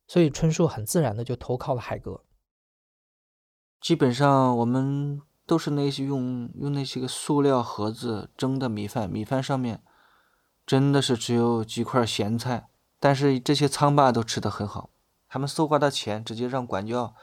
[0.06, 2.22] 所以春树很自然的就投靠了海哥。
[3.80, 9.80] 基本上我们都是那些用用那些个塑料盒子蒸的米饭，米饭上面
[10.66, 14.90] 真的是只有几块咸菜，但是这些仓霸都吃得很好。
[15.28, 17.14] 他们搜刮的钱直接让管教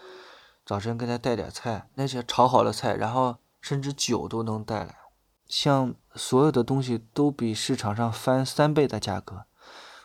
[0.66, 4.96] 早晨给他带点菜，那些炒好的菜，然后甚至酒都能带来，
[5.48, 9.46] 像所有的东西都比市场上翻三倍的价格。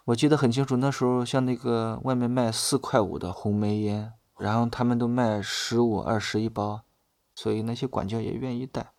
[0.06, 4.12] 我记得很清楚，那时候像那个外面卖四块五的红梅烟。
[4.38, 6.82] 然后他们都卖十五二十一包，
[7.38, 8.94] 所以那些管教也愿意带。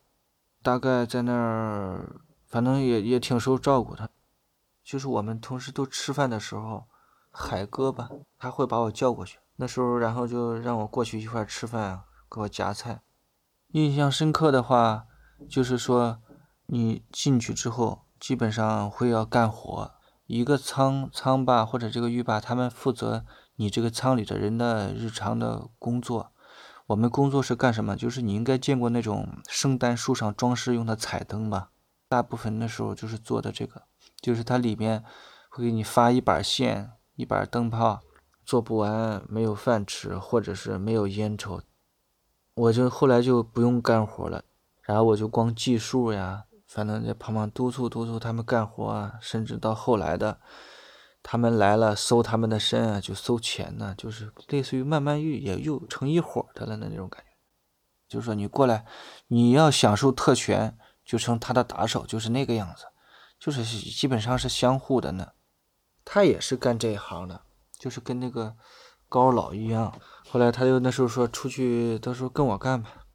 [0.63, 4.09] 大概在那儿，反正也也挺受照顾的。
[4.81, 6.85] 就是我们同事都吃饭的时候，
[7.31, 9.39] 海哥吧，他会把我叫过去。
[9.57, 13.01] 那时候，然后就让我过去一块吃饭，给我夹菜。
[13.73, 15.07] 印象深刻的话，
[15.49, 16.21] 就是说
[16.67, 19.91] 你进去之后，基本上会要干活。
[20.27, 23.25] 一个仓仓霸或者这个狱霸，他们负责。
[23.57, 26.31] 你这个仓里的人的日常的工作，
[26.89, 27.95] 我们工作是干什么？
[27.95, 31.69] 就是你应该见过那种圣诞树上装饰用的彩灯吧？
[32.07, 33.83] 大部分的时候就是做的这个，
[34.19, 35.03] 就是它里面
[35.49, 37.99] 会给你发一把线、一把灯泡，
[38.43, 41.61] 做不完没有饭吃，或者是没有烟抽。
[42.55, 44.43] 我就后来就不用干活了，
[44.81, 50.39] 然后我就光计数呀，反正在旁边督促督促他们干活啊，甚至到后来的。
[51.31, 57.29] 他们来了，搜他们的身啊，就搜钱呢，就是类似于慢慢又也又成一伙的了的那种感觉。
[58.07, 58.83] 就是说你过来，
[59.27, 62.85] 你要享受特权，就成他的打手，就是那个样子，
[63.39, 65.33] 就是基本上是相互的呢。
[66.03, 67.39] 他也是干这一行的，
[67.77, 68.55] 就是跟那个
[69.07, 69.93] 高老一样。
[70.27, 73.05] 后来他就那时候说出去，到时候跟我干吧。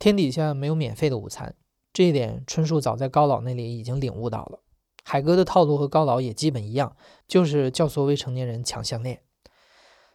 [0.00, 1.54] 天底下没有免费的午餐，
[1.92, 4.61] 这一点春树早在高老那里已经领悟到了。
[5.02, 9.22] 海哥的套路和高老也基本一样，就是教唆未成年人抢项链。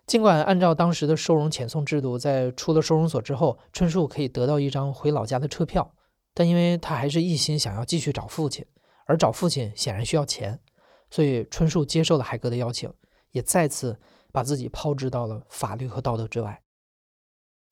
[0.06, 5.94] 尽管按照当时的收容遣送制度，在出了收容所之后，春树可以得到一张回老家的车票，
[6.34, 8.66] 但因为他还是一心想要继续找父亲，
[9.06, 10.62] 而找父亲显然需要钱，
[11.10, 12.94] 所以春树接受了海哥的邀请，
[13.32, 14.00] 也再次
[14.32, 16.64] 把自己抛掷到了法律和道德之外。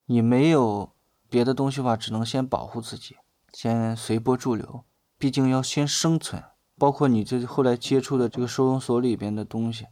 [0.08, 0.91] 你没有
[1.30, 3.15] 别的东西的话，只能先保护自己，
[3.54, 4.84] 先随波逐流，
[5.17, 6.43] 毕竟要先生存。
[6.77, 9.88] 包括你这后来接触的这个收容所里边的东西，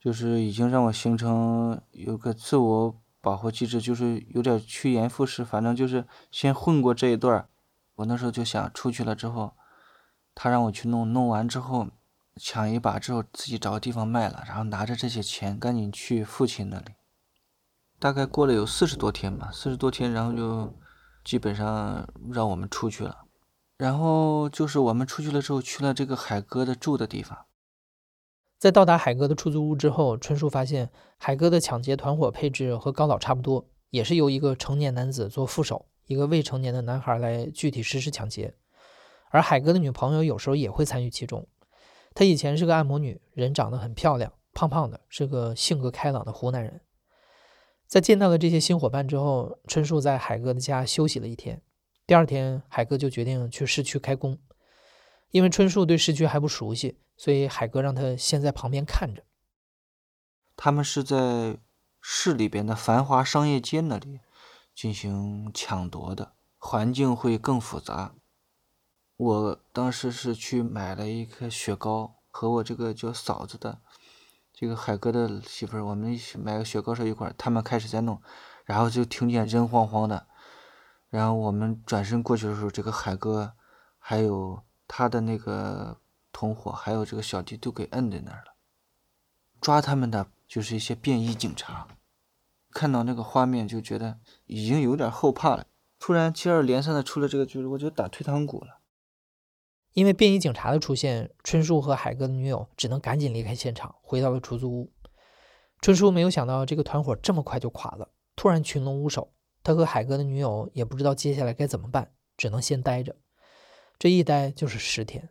[0.00, 5.44] 就是已经让我形成有个自我保护机制，就是有点趋炎附势。
[5.44, 7.46] 反正就是先混过这一段
[7.96, 9.52] 我那时候就想出去了之后，
[10.34, 11.86] 他让我去弄，弄完之后
[12.36, 16.86] 抢一把之后，自己找个地方卖了，然后拿着这些钱赶紧去父亲那里。
[18.00, 20.76] 大概过了有四十多天吧，四十多天，然后就
[21.22, 23.21] 基本上让我们出去了。
[23.82, 27.46] 然后就是我们出去了之后，去了这个海哥的住的地方。
[28.56, 38.54] 在到达海哥的出租屋之后，春树发现海哥的抢劫团伙配置和高老差不多，也是由一个成年男子做副手，一个未成年的男孩来具体实施抢劫。
[39.30, 41.48] 而海哥的女朋友有时候也会参与其中。
[42.14, 46.82] 她以前是个按摩女，人长得很漂亮，胖胖的，是个性格开朗的湖南人。
[47.88, 51.60] 在见到了这些新伙伴之后，春树在海哥的家休息了一天。
[52.12, 54.38] 第二天，海哥就决定去市区开工，
[55.30, 59.22] 因为春树对市区还不熟悉，所以海哥让他先在旁边看着。
[60.54, 61.56] 他们是在
[62.02, 64.20] 市里边的繁华商业街那里
[64.74, 68.12] 进行抢夺的，环境会更复杂。
[69.16, 73.78] 我当时是去买了一颗雪糕，和我这个叫嫂子的
[74.52, 78.20] 这个海哥的媳妇儿，我们一起买个雪糕是一块儿，他们开始在弄，
[78.66, 80.26] 然后就听见人晃晃的，
[81.12, 83.52] 然后我们转身过去的时候，这个海哥
[83.98, 85.98] 还有他的那个
[86.32, 88.54] 同伙，还有这个小弟都给摁在那儿了。
[89.60, 91.86] 抓他们的就是一些便衣警察，
[92.70, 95.66] 看到那个画面就觉得已经有点后怕了。
[95.98, 98.80] 突然接二连三的出了这个句子，我就打退堂鼓了。
[99.92, 104.90] 因为便衣警察的出现，春树和海哥的女友只能赶紧离开现场，回到了出租屋。
[105.82, 113.14] 春树没有想到这个团伙这么快就垮了，突然群龙无首，他和海哥的女友也不知道接下来该怎么办，只能先待着。
[113.98, 115.28] 这一待就是十天。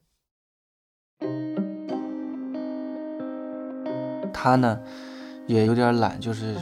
[4.33, 4.81] 他呢，
[5.47, 6.55] 也有点懒，就是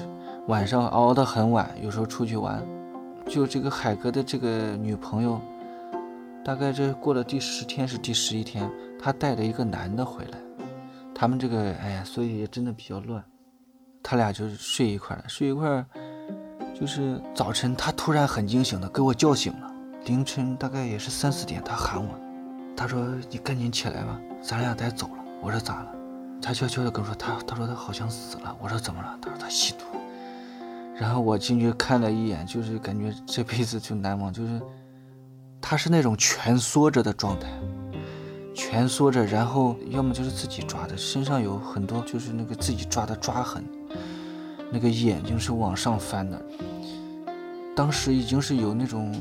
[0.47, 2.65] 晚上熬得很晚，有时候出去玩。
[3.27, 5.39] 就这个海哥的这个女朋友，
[6.43, 10.39] 大概这过了第十天是第十一天，他带了一个男的回来。
[11.13, 13.23] 他们这个哎呀，所以也真的比较乱。
[14.01, 15.85] 他俩就是睡一块儿，睡一块儿，
[16.79, 19.71] 就是早晨他突然很惊醒的给我叫醒了。
[20.05, 22.09] 凌晨大概也是三四点，他喊我，
[22.75, 25.91] 他说：“你赶紧起来吧，咱俩得走了。”我说：“咋了？”
[26.41, 29.79] 他悄悄的跟我说：“他他说他好像死了。”我说：“怎么了？”他说：“他吸毒。”
[30.95, 34.61] 然后我进去看了一眼，就是感觉这辈子就难忘，就是
[35.59, 37.49] 他是那种蜷缩着的状态，
[38.55, 43.65] 蜷缩着，然后要么就是自己抓的，身上有很多就是那个自己抓的抓痕，
[44.71, 46.39] 那个眼睛是往上翻的，
[47.75, 49.15] 当时已经是有那种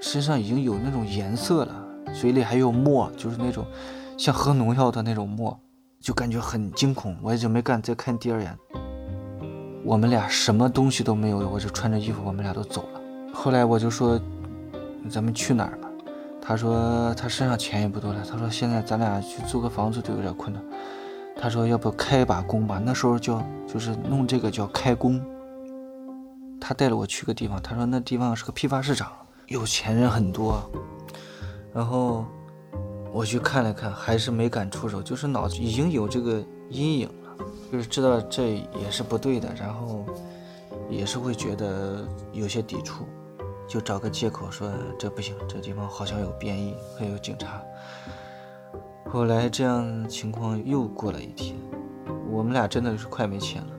[0.00, 3.64] 身上已经有那种颜色了，嘴里还有沫，就是那种
[4.18, 5.58] 像喝农药的那种沫，
[6.00, 8.58] 就感觉很惊恐，我也就没敢再看第二眼。
[9.84, 13.00] 我们俩什么东西都没有，我就穿着衣服，我们俩都走了。
[13.32, 14.20] 后来我就说，
[15.08, 15.88] 咱们去哪儿吧？
[16.40, 18.24] 他说他身上钱也不多了。
[18.28, 20.62] 他说现在咱俩去租个房子都有点困难。
[21.42, 22.80] 他说要不开一把工吧？
[22.84, 25.20] 那时候叫就是弄这个叫开工。
[26.60, 29.10] 他带了我去个地方，他说那地方是个批发市场，
[29.48, 30.62] 有钱人很多。
[31.74, 32.24] 然后
[33.12, 37.44] 我去看了看，还是没敢出手，就是脑子已经有这个阴影了。
[37.72, 40.06] 就是知道这也是不对的，然后
[40.88, 43.04] 也是会觉得有些抵触，
[43.66, 47.60] 就找个借口说这不行，这地方好像有便衣，还有警察。
[49.12, 51.54] 后来这样情况又过了一天，
[52.30, 53.70] 我们俩真的是快没钱了，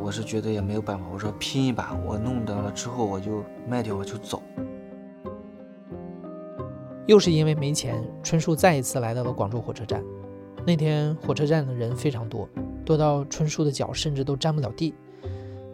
[0.00, 4.40] 我是觉得也没有办法，我说拼一把，我弄到了之后我就卖掉，我就走。
[7.08, 10.00] 又是因为没钱，春树再一次来到了广州火车站。
[10.64, 12.48] 那天火车站的人非常多。
[12.84, 14.94] 多到春树的脚甚至都沾不了地，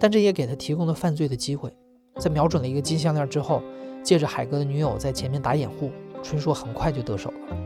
[0.00, 1.70] 但这也给他提供了犯罪的机会。
[2.18, 3.60] 在瞄准了一个金项链之后，
[4.02, 5.90] 借着海哥的女友在前面打掩护，
[6.22, 7.65] 春树很快就得手了。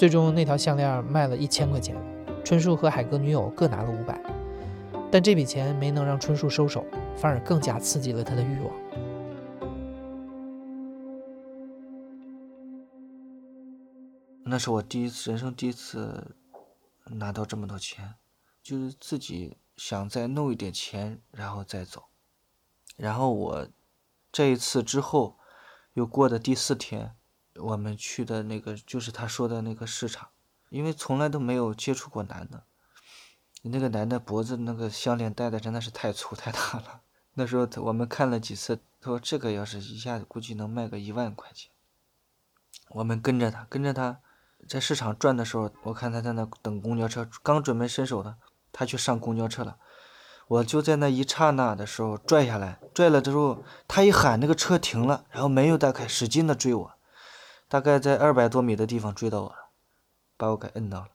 [0.00, 1.94] 最终那条项链卖了一千块钱，
[2.42, 4.18] 春树和海哥女友各拿了五百，
[5.12, 6.82] 但这笔钱没能让春树收手，
[7.18, 8.72] 反而更加刺激了他的欲望。
[14.42, 16.34] 那是我第一次，人生第一次
[17.04, 18.14] 拿到这么多钱。
[18.62, 22.04] 就是自己想再弄一点钱，然后再走。
[22.96, 23.68] 然后我
[24.32, 25.36] 这一次之后，
[25.92, 27.16] 又过的第四天，
[27.60, 30.28] 我们去的那个就是他说的那个市场，
[30.70, 32.64] 因为从来都没有接触过男的。
[33.62, 37.02] 那个男的脖子那个项链戴的真的是太粗太大了。
[37.34, 41.70] 那时候我们看了几次，他说这个要是一下子估计能卖个一万块钱。
[42.88, 44.20] 我们跟着他，跟着他
[44.68, 48.36] 在市场转的时候，我看他在那等公交车，刚准备伸手的。
[48.72, 49.78] 他去上公交车了，
[50.46, 56.92] 我就在那一刹那的时候拽下来，拽了之后，他一喊，那个车停了，然后门又打开，使劲的追我，
[57.70, 59.70] 大概在二百多米的地方追到我了，
[60.36, 61.10] 把我给摁到了。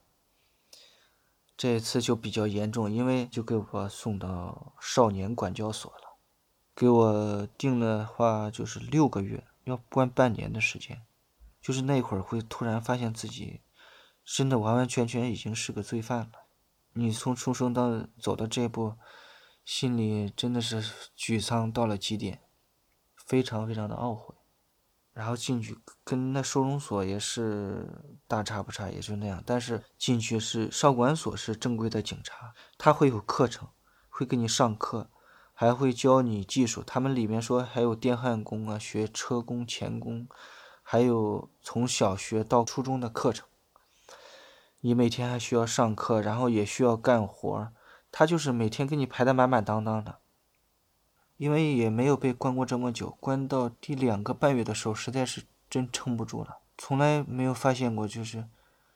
[1.54, 6.16] 这一次就比较严重，因为就给我送到少年管教所了，
[6.74, 11.02] 给我定的话就是六个月，要关半年的时间，
[11.60, 13.60] 就是那会儿会突然发现自己
[14.24, 16.46] 真的完完全全已经是个罪犯了。
[16.94, 18.94] 你从出生到走到这一步，
[19.62, 20.82] 心里真的是
[21.14, 22.40] 沮丧到了极点，
[23.14, 24.34] 非常非常的懊悔。
[25.16, 27.88] 然后进去跟那收容所也是
[28.28, 29.42] 大差不差，也就那样。
[29.46, 33.66] 但是进去是少管所，是正规的警察，他会有课程，
[34.10, 35.08] 会给你上课，
[35.54, 36.82] 还会教你技术。
[36.82, 40.28] 他们里面说还有电焊工啊，学车工、钳工，
[40.82, 43.48] 还有从小学到初中的课程。
[44.80, 47.72] 你每天还需要上课，然后也需要干活
[48.12, 50.18] 他就是每天给你排的满满当当的。
[51.36, 56.58] 因为也没有被关过这么久，关到第两个半月的时候，实在是真撑不住了。
[56.78, 58.48] 从来没有发现过，就是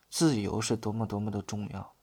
[0.09, 1.95] 自由是多么多么的重要。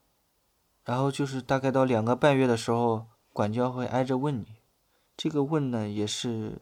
[0.84, 4.56] 然后就是大概到两个半月的时候，管教会挨着问你。
[5.16, 6.60] 这个问呢，也是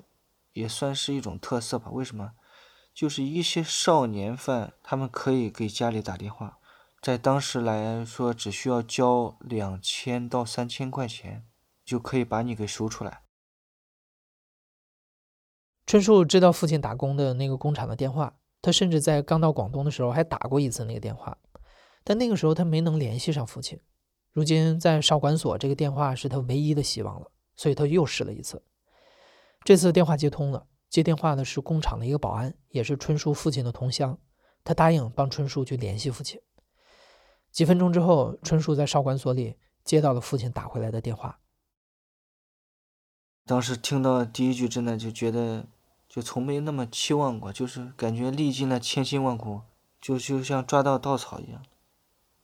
[0.54, 1.90] 也算是一种特色吧？
[1.90, 2.32] 为什么？
[2.94, 6.58] 就是一些少年犯，他们可以给家里打电话，
[7.02, 11.46] 在当时来说，只需要交两千到三千块钱，
[11.84, 13.20] 就可以把你给赎出来。
[15.86, 21.38] 春树知道父亲打工的那个工厂的电话，他甚至在刚到广东的时候还打过一次那个电话，
[22.02, 23.80] 但那个时候他没能联系上父亲。
[24.32, 28.62] 如今在少管所，这个电话是他唯一的希望了，所以他又试了一次。
[29.64, 30.66] 这次电话接通了。
[30.88, 34.18] 接电话的是工厂的一个保安，也是春树父亲的同乡。
[34.64, 36.40] 他答应帮春树去联系父亲。
[37.50, 41.40] 几分钟之后，春树在少管所里接到了父亲打回来的电话。
[43.44, 45.66] 当时听到第一句，真的就觉得
[46.16, 49.60] 就从没那么期望过，就是感觉历尽了千辛万苦，
[50.00, 51.62] 就就像抓到稻草一样。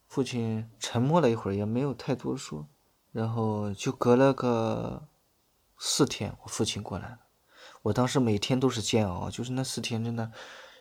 [0.06, 2.68] 父亲沉默了一会儿，也没有太多说，
[3.12, 5.08] 然后就隔了个
[5.78, 7.20] 四天，我父亲过来了。
[7.80, 10.30] 我当时每天都是煎熬，就是那四天真的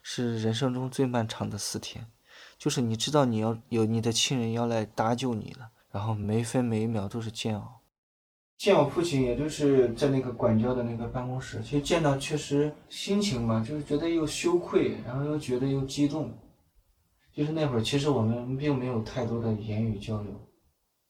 [0.03, 2.11] 是人生中最漫长的四天，
[2.57, 7.79] 就是你知道你要有你的亲人要来搭救你了，然后每分每一秒都是煎熬。
[8.61, 16.31] 见我父亲，也就是在那个管教的那个办公室，其实见到确实心情嘛，就是觉得又羞愧，然后又觉得又激动。
[17.33, 20.31] 就是那会儿，其实我们并没有太多的言语交流，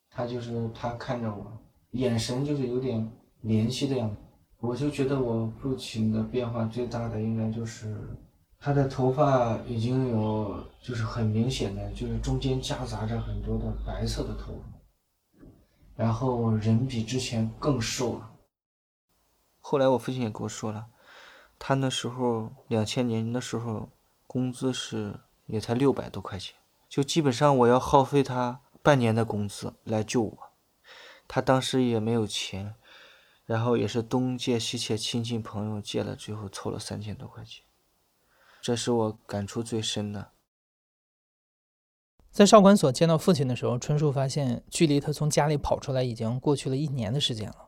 [0.09, 1.45] 他就是他看着我，
[1.89, 3.05] 眼神就是有点
[3.43, 4.15] 怜惜的样子。
[4.61, 7.93] 我就觉得我父亲的变化最大的应该就是
[8.61, 14.70] 他的头发已经有就是很明显的，就是中间夹杂着很多的白色的头发，
[16.01, 18.31] 然后人比之前更瘦了。
[19.59, 20.87] 后来我父亲也跟我说了，
[21.59, 23.89] 他那时候两千年的时候
[24.25, 26.55] 工资是也才六百多块钱，
[26.89, 30.37] 就基本上我要耗费他半年的工资来救我，
[31.27, 32.73] 他当时也没有钱。
[33.43, 37.65] 然后也是东借西借，亲戚朋友借了，最后凑了三千多块钱，
[38.61, 40.31] 这是我感触最深的。
[42.31, 47.67] 在少管所见到父亲的时候，春树发现，距离他从家里跑出来已经过去了一年的时间了。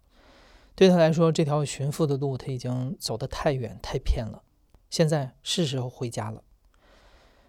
[0.73, 4.41] 对他来说，这条寻父的路他已经走得太远太偏了，
[4.89, 6.43] 现在是时候回家了。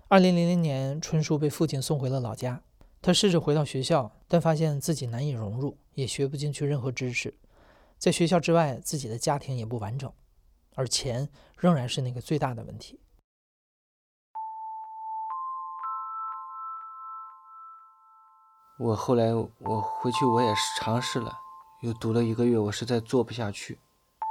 [0.09, 2.63] 二零零零年，春树被父亲送回了老家，
[3.01, 7.33] 他试着回到学校，但发现自己难以融入，也学不进去任何知识。
[7.97, 10.13] 在学校之外，自己的家庭也不完整，
[10.75, 12.99] 而钱仍然是那个最大的问题。
[18.79, 21.39] 我后来我回去我也是尝试了，
[21.81, 23.79] 又读了一个月，我实在做不下去，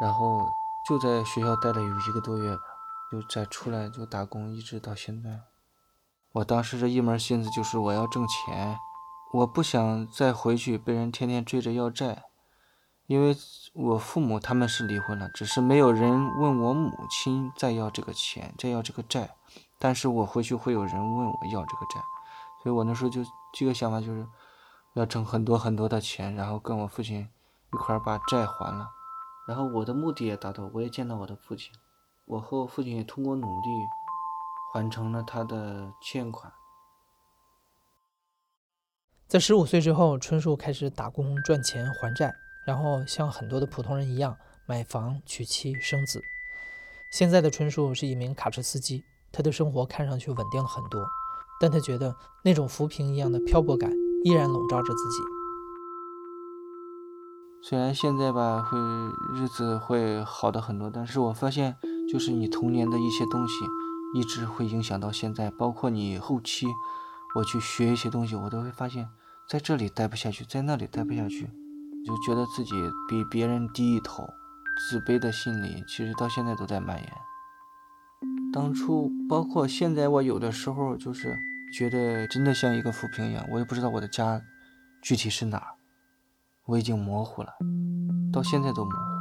[0.01, 0.45] 然后
[0.87, 2.61] 就在学校待了有一个多月吧，
[3.11, 5.41] 就再出来就打工，一直到现在。
[6.33, 8.77] 我当时这一门心思就是我要挣钱，
[9.31, 12.23] 我不想再回去被人天天追着要债。
[13.05, 13.35] 因为
[13.73, 19.35] 我父母他们是离婚了，只是没有人问我母亲再要这个钱，再要这个债，
[19.77, 22.01] 但是我回去会有人问我要这个债，
[22.63, 23.21] 所以我那时候就
[23.53, 24.27] 这个想法就是
[24.95, 27.21] 要挣很多很多的钱，然后跟我父亲
[27.71, 28.89] 一块儿把债还了，
[29.47, 31.71] 然后我的目的也达到，我也见到我的父亲，
[32.25, 33.67] 我和我父亲也通过努力
[34.73, 36.51] 还成了他的欠款。
[39.27, 42.33] 在十五岁之后，春树开始打工赚钱还债。
[42.65, 46.21] 然后像很多的普通人一样买房、娶妻、生子。
[47.11, 51.05] 现在的春树是一名卡车司机，他的生活看上去稳定了很多，
[51.63, 53.89] 但他觉得那种浮萍一样的漂泊感
[54.25, 55.23] 依然笼罩着自己。
[57.61, 58.77] 虽然现在吧会
[59.33, 61.77] 日子会好的很多，但是我发现
[62.11, 63.53] 就是你童年的一些东西
[64.13, 66.67] 一直会影响到现在，包括你后期
[67.33, 69.07] 我去学一些东西，我都会发现
[69.49, 71.49] 在这里待不下去，在那里待不下去。
[72.05, 72.71] 就觉得自己
[73.07, 74.27] 比别人低一头，
[74.89, 77.09] 自卑的心理其实到现在都在蔓延。
[78.51, 81.39] 当初包括现在，我有的时候就是
[81.73, 84.39] 觉得真的像一个浮萍一样，我也不知道我的家
[85.01, 85.73] 具体是哪儿，
[86.65, 87.51] 我已经模糊了，
[88.31, 89.13] 到现在都模糊。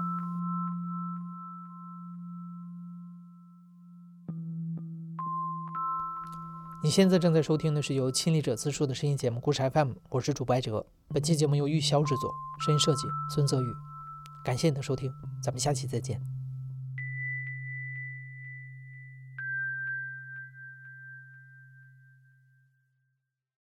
[6.84, 10.84] 你现在正在收听的是由亲历者自述的声音节目《故事 FM》，我是主播哲。
[11.08, 12.30] 本期节目由玉箫制作，
[12.66, 13.66] 声音设计孙泽宇。
[14.44, 15.10] 感谢你的收听，
[15.42, 16.41] 咱们下期再见。